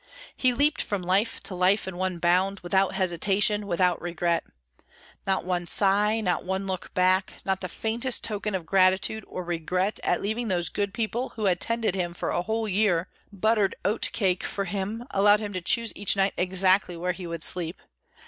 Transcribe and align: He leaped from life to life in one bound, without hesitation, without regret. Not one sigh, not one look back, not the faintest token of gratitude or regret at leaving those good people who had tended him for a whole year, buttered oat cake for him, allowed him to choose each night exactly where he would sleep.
He 0.35 0.51
leaped 0.51 0.81
from 0.81 1.03
life 1.03 1.41
to 1.41 1.53
life 1.53 1.87
in 1.87 1.95
one 1.95 2.17
bound, 2.17 2.61
without 2.61 2.95
hesitation, 2.95 3.67
without 3.67 4.01
regret. 4.01 4.43
Not 5.27 5.45
one 5.45 5.67
sigh, 5.67 6.21
not 6.21 6.43
one 6.43 6.65
look 6.65 6.91
back, 6.95 7.33
not 7.45 7.61
the 7.61 7.69
faintest 7.69 8.23
token 8.23 8.55
of 8.55 8.65
gratitude 8.65 9.23
or 9.27 9.43
regret 9.43 9.99
at 10.03 10.19
leaving 10.19 10.47
those 10.47 10.69
good 10.69 10.91
people 10.95 11.29
who 11.35 11.45
had 11.45 11.61
tended 11.61 11.93
him 11.93 12.15
for 12.15 12.29
a 12.29 12.41
whole 12.41 12.67
year, 12.67 13.09
buttered 13.31 13.75
oat 13.85 14.09
cake 14.11 14.43
for 14.43 14.65
him, 14.65 15.05
allowed 15.11 15.39
him 15.39 15.53
to 15.53 15.61
choose 15.61 15.93
each 15.95 16.15
night 16.15 16.33
exactly 16.35 16.97
where 16.97 17.11
he 17.13 17.27
would 17.27 17.43
sleep. 17.43 17.79